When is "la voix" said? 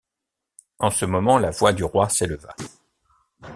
1.37-1.73